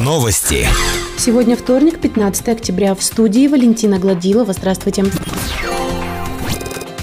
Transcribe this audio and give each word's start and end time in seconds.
Новости. 0.00 0.66
Сегодня 1.16 1.56
вторник, 1.56 2.00
15 2.00 2.48
октября. 2.48 2.94
В 2.96 3.02
студии 3.04 3.46
Валентина 3.46 4.00
Гладилова. 4.00 4.52
Здравствуйте. 4.52 5.04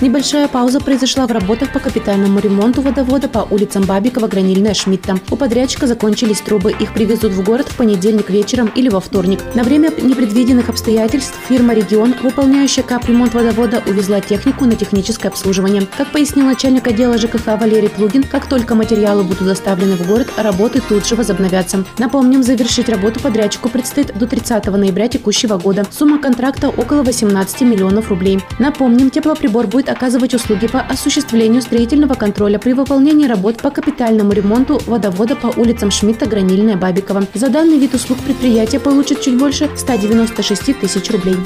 Небольшая 0.02 0.48
пауза 0.48 0.80
произошла 0.80 1.28
в 1.28 1.32
работах 1.32 1.74
по 1.74 1.80
капитальному 1.80 2.40
ремонту 2.40 2.82
водовода 2.82 3.28
по 3.28 3.40
улицам 3.40 3.84
Бабикова, 3.84 4.28
Гранильная, 4.28 4.74
Шмидта. 4.74 5.20
У 5.29 5.36
подрядчика 5.36 5.88
закончились 5.88 6.40
трубы. 6.40 6.72
Их 6.72 6.94
привезут 6.94 7.34
в 7.34 7.44
город 7.44 7.68
в 7.68 7.76
понедельник 7.76 8.29
вечером 8.29 8.72
или 8.76 8.88
во 8.88 9.01
вторник. 9.01 9.42
На 9.56 9.64
время 9.64 9.90
непредвиденных 9.90 10.70
обстоятельств 10.70 11.38
фирма 11.50 11.74
«Регион», 11.74 12.15
выполняющая 12.24 12.82
капремонт 12.82 13.33
водовода, 13.33 13.83
увезла 13.88 14.22
технику 14.22 14.64
на 14.64 14.78
техническое 14.78 15.28
обслуживание. 15.28 15.86
Как 15.97 16.08
пояснил 16.13 16.45
начальник 16.45 16.88
отдела 16.88 17.18
ЖКХ 17.18 17.59
Валерий 17.59 17.90
Плугин, 17.90 18.23
как 18.23 18.48
только 18.48 18.76
материалы 18.76 19.23
будут 19.23 19.45
доставлены 19.45 19.98
в 19.98 20.08
город, 20.08 20.30
работы 20.38 20.81
тут 20.88 21.05
же 21.05 21.16
возобновятся. 21.18 21.84
Напомним, 21.98 22.41
завершить 22.41 22.88
работу 22.88 23.20
подрядчику 23.20 23.68
предстоит 23.68 24.18
до 24.18 24.28
30 24.28 24.66
ноября 24.68 25.09
текущего 25.09 25.58
года. 25.58 25.86
Сумма 25.92 26.20
контракта 26.20 26.70
около 26.70 27.04
18 27.04 27.62
миллионов 27.62 28.08
рублей. 28.09 28.40
Напомним, 28.59 29.09
теплоприбор 29.09 29.68
будет 29.68 29.89
оказывать 29.90 30.34
услуги 30.34 30.68
по 30.68 30.80
осуществлению 30.80 31.62
строительного 31.62 32.14
контроля 32.14 32.60
при 32.60 32.74
выполнении 32.74 33.28
работ 33.28 33.58
по 33.58 33.70
капитальному 33.70 34.32
ремонту 34.32 34.80
водовода 34.86 35.36
по 35.36 35.48
улицам 35.48 35.92
Шмидта, 35.92 36.28
Гранильная, 36.28 36.78
Бабикова. 36.78 37.26
За 37.34 37.50
данный 37.50 37.78
вид 37.78 37.94
услуг 37.94 38.20
предприятие 38.20 38.80
получит 38.80 39.22
чуть 39.22 39.38
больше 39.38 39.70
196 39.76 40.80
тысяч 40.80 41.12
рублей. 41.12 41.38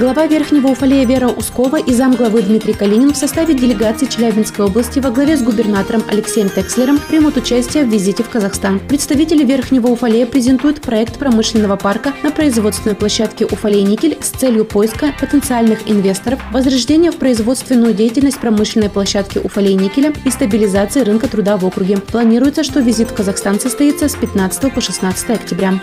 Глава 0.00 0.26
Верхнего 0.26 0.68
Уфалея 0.68 1.04
Вера 1.04 1.28
Ускова 1.28 1.76
и 1.76 1.92
замглавы 1.92 2.40
Дмитрий 2.40 2.72
Калинин 2.72 3.12
в 3.12 3.18
составе 3.18 3.52
делегации 3.52 4.06
Челябинской 4.06 4.64
области 4.64 4.98
во 4.98 5.10
главе 5.10 5.36
с 5.36 5.42
губернатором 5.42 6.02
Алексеем 6.08 6.48
Текслером 6.48 6.98
примут 7.10 7.36
участие 7.36 7.84
в 7.84 7.88
визите 7.88 8.22
в 8.22 8.30
Казахстан. 8.30 8.80
Представители 8.80 9.44
Верхнего 9.44 9.88
Уфалея 9.88 10.24
презентуют 10.24 10.80
проект 10.80 11.18
промышленного 11.18 11.76
парка 11.76 12.14
на 12.22 12.30
производственной 12.30 12.96
площадке 12.96 13.44
Уфалей-Никель 13.44 14.16
с 14.22 14.30
целью 14.30 14.64
поиска 14.64 15.12
потенциальных 15.20 15.80
инвесторов, 15.86 16.40
возрождения 16.50 17.12
в 17.12 17.16
производственную 17.16 17.92
деятельность 17.92 18.38
промышленной 18.38 18.88
площадки 18.88 19.36
Уфалей-Никеля 19.36 20.16
и 20.24 20.30
стабилизации 20.30 21.02
рынка 21.02 21.28
труда 21.28 21.58
в 21.58 21.66
округе. 21.66 21.98
Планируется, 21.98 22.64
что 22.64 22.80
визит 22.80 23.10
в 23.10 23.14
Казахстан 23.14 23.60
состоится 23.60 24.08
с 24.08 24.16
15 24.16 24.72
по 24.72 24.80
16 24.80 25.28
октября. 25.28 25.78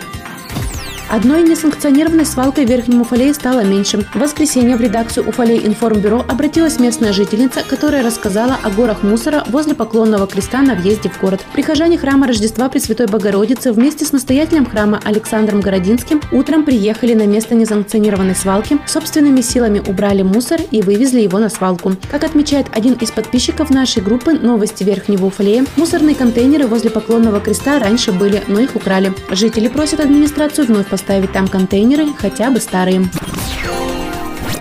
Одной 1.10 1.42
несанкционированной 1.42 2.26
свалкой 2.26 2.66
в 2.66 2.68
Верхнем 2.68 3.00
Уфалее 3.00 3.32
стало 3.32 3.64
меньше. 3.64 4.04
В 4.12 4.16
воскресенье 4.16 4.76
в 4.76 4.80
редакцию 4.82 5.26
Уфалей 5.26 5.66
информбюро 5.66 6.22
обратилась 6.28 6.78
местная 6.78 7.14
жительница, 7.14 7.62
которая 7.66 8.04
рассказала 8.04 8.58
о 8.62 8.68
горах 8.68 9.02
мусора 9.02 9.42
возле 9.48 9.74
поклонного 9.74 10.26
креста 10.26 10.60
на 10.60 10.74
въезде 10.74 11.08
в 11.08 11.18
город. 11.18 11.40
Прихожане 11.54 11.96
храма 11.96 12.26
Рождества 12.26 12.68
Пресвятой 12.68 13.06
Богородицы 13.06 13.72
вместе 13.72 14.04
с 14.04 14.12
настоятелем 14.12 14.66
храма 14.66 15.00
Александром 15.02 15.62
Городинским 15.62 16.20
утром 16.30 16.62
приехали 16.62 17.14
на 17.14 17.26
место 17.26 17.54
несанкционированной 17.54 18.34
свалки, 18.34 18.76
собственными 18.86 19.40
силами 19.40 19.80
убрали 19.86 20.20
мусор 20.20 20.60
и 20.70 20.82
вывезли 20.82 21.20
его 21.20 21.38
на 21.38 21.48
свалку. 21.48 21.94
Как 22.10 22.22
отмечает 22.22 22.66
один 22.72 22.92
из 22.92 23.12
подписчиков 23.12 23.70
нашей 23.70 24.02
группы 24.02 24.34
«Новости 24.34 24.84
Верхнего 24.84 25.24
Уфалея», 25.24 25.64
мусорные 25.76 26.14
контейнеры 26.14 26.66
возле 26.66 26.90
поклонного 26.90 27.40
креста 27.40 27.78
раньше 27.78 28.12
были, 28.12 28.42
но 28.46 28.60
их 28.60 28.76
украли. 28.76 29.14
Жители 29.30 29.68
просят 29.68 30.00
администрацию 30.00 30.66
вновь 30.66 30.92
поставить 30.98 31.30
там 31.30 31.46
контейнеры, 31.46 32.08
хотя 32.18 32.50
бы 32.50 32.58
старые. 32.58 33.08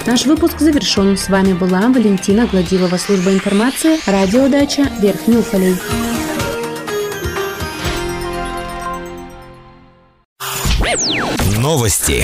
Наш 0.06 0.28
выпуск 0.28 0.60
завершен. 0.60 1.18
С 1.18 1.30
вами 1.30 1.54
была 1.54 1.90
Валентина 1.90 2.46
Гладилова, 2.46 2.98
служба 2.98 3.34
информации, 3.34 4.00
радиодача 4.06 4.84
Верхний 5.02 5.38
Уфалей. 5.38 5.76
Новости. 11.58 12.24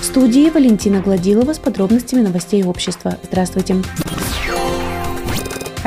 В 0.00 0.04
студии 0.04 0.50
Валентина 0.50 1.00
Гладилова 1.00 1.52
с 1.52 1.58
подробностями 1.58 2.20
новостей 2.22 2.62
общества. 2.62 3.18
Здравствуйте. 3.24 3.82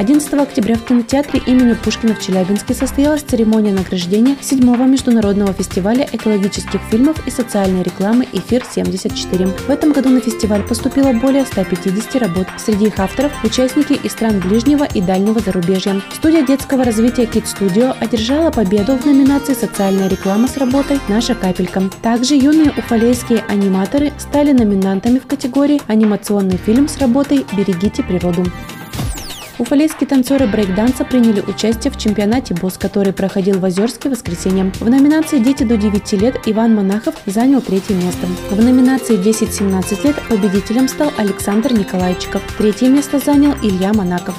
11 0.01 0.34
октября 0.34 0.78
в 0.78 0.84
кинотеатре 0.84 1.44
имени 1.45 1.73
Пушкина 1.73 2.16
в 2.16 2.19
Челябинске 2.19 2.73
состоялась 2.73 3.22
церемония 3.22 3.72
награждения 3.72 4.35
7-го 4.41 4.85
международного 4.85 5.53
фестиваля 5.53 6.09
экологических 6.12 6.81
фильмов 6.89 7.28
и 7.28 7.29
социальной 7.29 7.84
рекламы 7.84 8.25
«Эфир-74». 8.34 9.47
В 9.67 9.69
этом 9.69 9.91
году 9.91 10.09
на 10.09 10.19
фестиваль 10.19 10.63
поступило 10.63 11.13
более 11.13 11.45
150 11.45 12.16
работ. 12.16 12.47
Среди 12.57 12.88
их 12.88 12.97
авторов– 12.97 13.31
участники 13.44 13.94
из 13.94 14.13
стран 14.13 14.39
ближнего 14.39 14.85
и 14.85 15.01
дальнего 15.01 15.39
зарубежья. 15.39 16.01
Студия 16.16 16.44
детского 16.44 16.83
развития 16.83 17.25
Kid 17.25 17.45
Studio 17.45 17.95
одержала 18.00 18.50
победу 18.50 18.97
в 18.97 19.06
номинации 19.06 19.53
«Социальная 19.53 20.09
реклама» 20.09 20.47
с 20.47 20.57
работой 20.57 21.00
«Наша 21.09 21.35
капелька». 21.35 21.83
Также 22.01 22.33
юные 22.33 22.72
уфалейские 22.75 23.45
аниматоры 23.47 24.13
стали 24.18 24.51
номинантами 24.51 25.19
в 25.19 25.28
категории 25.28 25.79
«Анимационный 25.85 26.57
фильм» 26.57 26.88
с 26.88 26.97
работой 26.97 27.45
«Берегите 27.56 28.01
природу». 28.01 28.44
Уфалейские 29.61 30.07
танцоры 30.07 30.47
брейкданса 30.47 31.05
приняли 31.05 31.39
участие 31.41 31.94
в 31.94 31.97
чемпионате 31.99 32.55
БОС, 32.55 32.79
который 32.79 33.13
проходил 33.13 33.59
в 33.59 33.63
Озерске 33.63 34.09
в 34.09 34.13
воскресенье. 34.13 34.72
В 34.79 34.89
номинации 34.89 35.38
«Дети 35.38 35.61
до 35.61 35.77
9 35.77 36.13
лет» 36.13 36.35
Иван 36.47 36.73
Монахов 36.73 37.13
занял 37.27 37.61
третье 37.61 37.94
место. 37.94 38.25
В 38.50 38.59
номинации 38.59 39.19
«10-17 39.19 40.03
лет» 40.03 40.16
победителем 40.27 40.88
стал 40.88 41.13
Александр 41.16 41.73
Николайчиков. 41.73 42.41
Третье 42.57 42.89
место 42.89 43.19
занял 43.19 43.53
Илья 43.61 43.94
Монаков. 43.94 44.33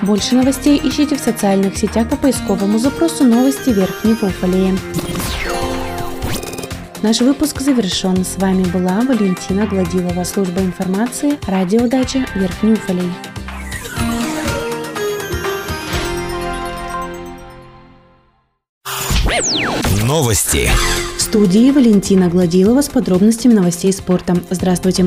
Больше 0.00 0.34
новостей 0.34 0.80
ищите 0.82 1.16
в 1.16 1.20
социальных 1.20 1.76
сетях 1.76 2.08
по 2.08 2.16
поисковому 2.16 2.78
запросу 2.78 3.24
«Новости 3.24 3.68
Верхнего 3.68 4.28
Уфалея». 4.28 4.74
Наш 7.02 7.20
выпуск 7.20 7.60
завершен. 7.60 8.24
С 8.24 8.38
вами 8.38 8.64
была 8.64 9.02
Валентина 9.02 9.66
Гладилова, 9.66 10.24
служба 10.24 10.62
информации, 10.62 11.38
радиодача 11.46 12.24
Верхний 12.34 12.72
Уфалей. 12.72 13.12
Новости. 20.16 20.70
В 21.18 21.20
студии 21.20 21.70
Валентина 21.70 22.28
Гладилова 22.30 22.80
с 22.80 22.88
подробностями 22.88 23.52
новостей 23.52 23.92
спорта. 23.92 24.34
Здравствуйте 24.48 25.04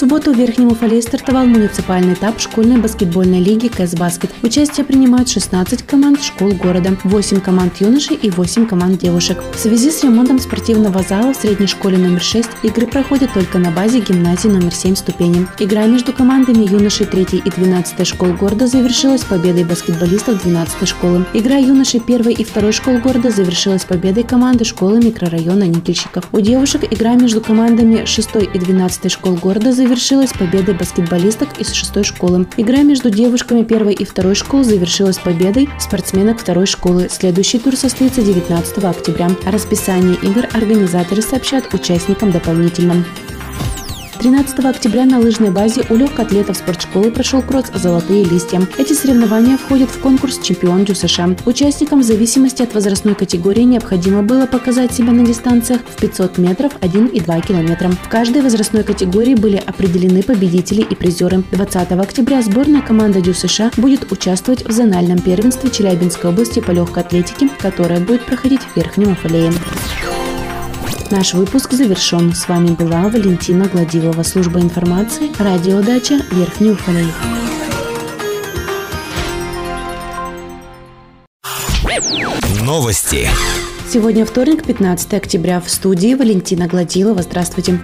субботу 0.00 0.32
в 0.32 0.36
Верхнем 0.36 0.68
Уфале 0.68 1.02
стартовал 1.02 1.44
муниципальный 1.44 2.14
этап 2.14 2.40
школьной 2.40 2.78
баскетбольной 2.78 3.38
лиги 3.38 3.68
КС 3.68 3.94
Баскет. 3.94 4.30
Участие 4.42 4.86
принимают 4.86 5.28
16 5.28 5.82
команд 5.82 6.22
школ 6.22 6.52
города, 6.52 6.96
8 7.04 7.40
команд 7.42 7.82
юношей 7.82 8.16
и 8.16 8.30
8 8.30 8.66
команд 8.66 8.98
девушек. 8.98 9.42
В 9.54 9.58
связи 9.58 9.90
с 9.90 10.02
ремонтом 10.02 10.38
спортивного 10.38 11.02
зала 11.02 11.34
в 11.34 11.36
средней 11.36 11.66
школе 11.66 11.98
номер 11.98 12.22
6 12.22 12.48
игры 12.62 12.86
проходят 12.86 13.34
только 13.34 13.58
на 13.58 13.70
базе 13.72 14.00
гимназии 14.00 14.48
номер 14.48 14.72
7 14.72 14.94
ступени. 14.96 15.46
Игра 15.58 15.84
между 15.84 16.14
командами 16.14 16.64
юношей 16.64 17.04
3 17.04 17.42
и 17.44 17.50
12 17.50 18.06
школ 18.06 18.28
города 18.28 18.68
завершилась 18.68 19.24
победой 19.24 19.64
баскетболистов 19.64 20.42
12 20.42 20.88
школы. 20.88 21.26
Игра 21.34 21.56
юношей 21.56 22.00
1 22.00 22.26
и 22.30 22.44
2 22.46 22.72
школ 22.72 23.00
города 23.00 23.30
завершилась 23.30 23.84
победой 23.84 24.22
команды 24.22 24.64
школы 24.64 24.98
микрорайона 25.04 25.64
Никельщиков. 25.64 26.24
У 26.32 26.40
девушек 26.40 26.84
игра 26.90 27.16
между 27.16 27.42
командами 27.42 28.06
6 28.06 28.30
и 28.54 28.58
12 28.58 29.12
школ 29.12 29.34
города 29.34 29.74
завершилась 29.74 29.89
завершилась 29.90 30.32
победой 30.32 30.74
баскетболисток 30.74 31.58
из 31.58 31.72
шестой 31.72 32.04
школы. 32.04 32.46
Игра 32.56 32.84
между 32.84 33.10
девушками 33.10 33.64
первой 33.64 33.94
и 33.94 34.04
второй 34.04 34.36
школы 34.36 34.62
завершилась 34.62 35.18
победой 35.18 35.68
спортсменок 35.80 36.38
второй 36.38 36.66
школы. 36.66 37.08
Следующий 37.10 37.58
тур 37.58 37.74
состоится 37.74 38.22
19 38.22 38.84
октября. 38.84 39.30
О 39.44 39.50
расписании 39.50 40.14
игр 40.22 40.46
организаторы 40.52 41.22
сообщат 41.22 41.74
участникам 41.74 42.30
дополнительно. 42.30 43.04
13 44.20 44.66
октября 44.66 45.06
на 45.06 45.18
лыжной 45.18 45.50
базе 45.50 45.82
у 45.88 45.94
легкоатлетов 45.94 46.58
спортшколы 46.58 47.10
прошел 47.10 47.40
кросс 47.40 47.72
«Золотые 47.74 48.22
листья». 48.22 48.60
Эти 48.76 48.92
соревнования 48.92 49.56
входят 49.56 49.88
в 49.88 49.98
конкурс 49.98 50.38
«Чемпион 50.42 50.86
США». 50.86 51.34
Участникам 51.46 52.00
в 52.00 52.02
зависимости 52.02 52.60
от 52.60 52.74
возрастной 52.74 53.14
категории 53.14 53.62
необходимо 53.62 54.22
было 54.22 54.44
показать 54.44 54.92
себя 54.92 55.12
на 55.12 55.24
дистанциях 55.24 55.80
в 55.88 55.98
500 55.98 56.36
метров, 56.36 56.72
1 56.82 57.06
и 57.06 57.20
2 57.20 57.40
километра. 57.40 57.88
В 57.88 58.10
каждой 58.10 58.42
возрастной 58.42 58.84
категории 58.84 59.36
были 59.36 59.56
определены 59.56 60.22
победители 60.22 60.82
и 60.82 60.94
призеры. 60.94 61.42
20 61.52 61.92
октября 61.92 62.42
сборная 62.42 62.82
команда 62.82 63.22
Дю 63.22 63.32
США 63.32 63.70
будет 63.78 64.12
участвовать 64.12 64.66
в 64.66 64.70
зональном 64.70 65.20
первенстве 65.20 65.70
Челябинской 65.70 66.28
области 66.28 66.60
по 66.60 66.72
легкой 66.72 67.04
атлетике, 67.04 67.48
которое 67.58 68.00
будет 68.00 68.26
проходить 68.26 68.60
в 68.60 68.76
Верхнем 68.76 69.12
Уфалее. 69.12 69.50
Наш 71.10 71.34
выпуск 71.34 71.72
завершен. 71.72 72.32
С 72.32 72.46
вами 72.46 72.68
была 72.68 73.08
Валентина 73.08 73.66
Гладилова, 73.66 74.22
служба 74.22 74.60
информации, 74.60 75.28
радиодача 75.40 76.20
Верхний 76.30 76.70
Уфалей. 76.70 77.08
Новости. 82.62 83.28
Сегодня 83.92 84.24
вторник, 84.24 84.64
15 84.64 85.14
октября. 85.14 85.60
В 85.60 85.68
студии 85.68 86.14
Валентина 86.14 86.68
Гладилова. 86.68 87.22
Здравствуйте. 87.22 87.80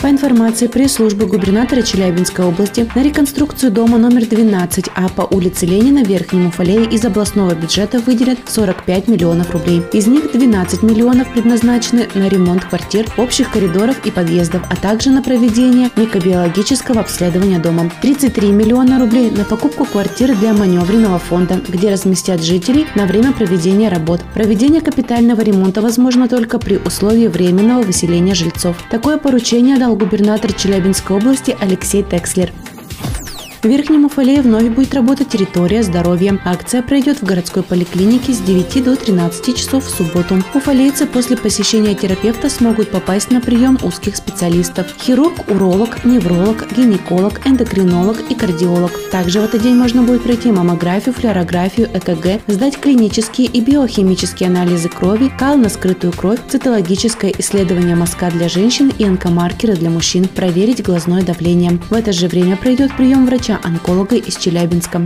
По 0.00 0.08
информации 0.08 0.66
пресс-службы 0.66 1.26
губернатора 1.26 1.82
Челябинской 1.82 2.46
области, 2.46 2.88
на 2.94 3.02
реконструкцию 3.02 3.70
дома 3.70 3.98
номер 3.98 4.22
12А 4.22 5.12
по 5.14 5.22
улице 5.34 5.66
Ленина 5.66 6.02
в 6.02 6.08
Верхнем 6.08 6.46
Уфалее 6.46 6.86
из 6.86 7.04
областного 7.04 7.54
бюджета 7.54 7.98
выделят 7.98 8.38
45 8.46 9.08
миллионов 9.08 9.50
рублей. 9.50 9.82
Из 9.92 10.06
них 10.06 10.32
12 10.32 10.82
миллионов 10.82 11.30
предназначены 11.30 12.08
на 12.14 12.30
ремонт 12.30 12.64
квартир, 12.64 13.08
общих 13.18 13.50
коридоров 13.50 14.06
и 14.06 14.10
подъездов, 14.10 14.62
а 14.70 14.76
также 14.76 15.10
на 15.10 15.22
проведение 15.22 15.90
микробиологического 15.96 17.02
обследования 17.02 17.58
дома. 17.58 17.92
33 18.00 18.52
миллиона 18.52 18.98
рублей 18.98 19.30
на 19.30 19.44
покупку 19.44 19.84
квартир 19.84 20.34
для 20.34 20.54
маневренного 20.54 21.18
фонда, 21.18 21.60
где 21.68 21.90
разместят 21.90 22.42
жителей 22.42 22.86
на 22.94 23.04
время 23.04 23.32
проведения 23.32 23.90
работ. 23.90 24.22
Проведение 24.32 24.80
капитального 24.80 25.42
ремонта 25.42 25.82
возможно 25.82 26.26
только 26.26 26.58
при 26.58 26.78
условии 26.78 27.26
временного 27.26 27.82
выселения 27.82 28.34
жильцов. 28.34 28.78
Такое 28.90 29.18
поручение 29.18 29.76
дал 29.76 29.89
губернатор 29.96 30.52
Челябинской 30.52 31.16
области 31.16 31.56
Алексей 31.60 32.02
Текслер. 32.02 32.52
В 33.62 33.66
Верхнем 33.66 34.06
Уфалее 34.06 34.40
вновь 34.40 34.70
будет 34.70 34.94
работать 34.94 35.28
территория 35.28 35.82
здоровья. 35.82 36.40
Акция 36.46 36.80
пройдет 36.80 37.18
в 37.18 37.26
городской 37.26 37.62
поликлинике 37.62 38.32
с 38.32 38.38
9 38.38 38.82
до 38.82 38.96
13 38.96 39.54
часов 39.54 39.84
в 39.84 39.90
субботу. 39.90 40.42
Уфалейцы 40.54 41.04
после 41.04 41.36
посещения 41.36 41.94
терапевта 41.94 42.48
смогут 42.48 42.90
попасть 42.90 43.30
на 43.30 43.42
прием 43.42 43.76
узких 43.82 44.16
специалистов. 44.16 44.86
Хирург, 44.98 45.50
уролог, 45.50 46.06
невролог, 46.06 46.72
гинеколог, 46.74 47.46
эндокринолог 47.46 48.30
и 48.30 48.34
кардиолог. 48.34 48.92
Также 49.10 49.42
в 49.42 49.44
этот 49.44 49.60
день 49.60 49.76
можно 49.76 50.04
будет 50.04 50.22
пройти 50.22 50.50
маммографию, 50.50 51.14
флюорографию, 51.14 51.90
ЭКГ, 51.92 52.40
сдать 52.46 52.80
клинические 52.80 53.46
и 53.46 53.60
биохимические 53.60 54.48
анализы 54.48 54.88
крови, 54.88 55.30
кал 55.38 55.58
на 55.58 55.68
скрытую 55.68 56.14
кровь, 56.14 56.38
цитологическое 56.48 57.34
исследование 57.36 57.94
мазка 57.94 58.30
для 58.30 58.48
женщин 58.48 58.90
и 58.96 59.04
онкомаркеры 59.04 59.74
для 59.74 59.90
мужчин, 59.90 60.28
проверить 60.28 60.82
глазное 60.82 61.22
давление. 61.22 61.78
В 61.90 61.92
это 61.92 62.14
же 62.14 62.26
время 62.26 62.56
пройдет 62.56 62.96
прием 62.96 63.26
врача 63.26 63.49
врача-онколога 63.50 64.16
из 64.16 64.36
Челябинска. 64.36 65.02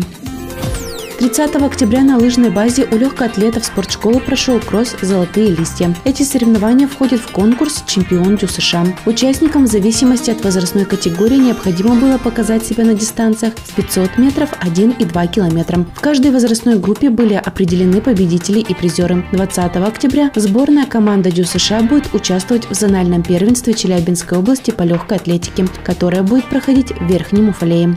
30 1.19 1.57
октября 1.57 2.03
на 2.03 2.19
лыжной 2.19 2.51
базе 2.51 2.87
у 2.91 2.97
легкоатлетов 2.97 3.65
спортшколы 3.65 4.21
прошел 4.21 4.59
кросс 4.59 4.97
«Золотые 5.01 5.49
листья». 5.49 5.95
Эти 6.05 6.23
соревнования 6.25 6.89
входят 6.89 7.21
в 7.21 7.31
конкурс 7.31 7.85
«Чемпион 7.87 8.37
Дю 8.37 8.49
США». 8.49 8.85
Участникам 9.07 9.65
в 9.65 9.69
зависимости 9.69 10.31
от 10.31 10.43
возрастной 10.45 10.85
категории 10.85 11.37
необходимо 11.37 11.95
было 11.95 12.19
показать 12.19 12.67
себя 12.67 12.85
на 12.85 12.95
дистанциях 12.95 13.55
в 13.55 13.75
500 13.75 14.19
метров, 14.19 14.51
1 14.61 14.91
и 14.99 15.05
2 15.05 15.27
километра. 15.29 15.87
В 15.95 16.01
каждой 16.01 16.33
возрастной 16.33 16.79
группе 16.79 17.11
были 17.11 17.35
определены 17.35 18.01
победители 18.01 18.59
и 18.59 18.75
призеры. 18.75 19.25
20 19.33 19.77
октября 19.77 20.33
сборная 20.35 20.87
команда 20.87 21.31
Дю 21.31 21.45
США 21.45 21.83
будет 21.83 22.13
участвовать 22.13 22.69
в 22.69 22.75
зональном 22.75 23.23
первенстве 23.23 23.73
Челябинской 23.73 24.39
области 24.39 24.73
по 24.73 24.83
легкой 24.83 25.19
атлетике, 25.19 25.67
которое 25.85 26.23
будет 26.23 26.47
проходить 26.51 26.91
в 26.91 27.07
Верхнем 27.07 27.51
Уфалее. 27.51 27.97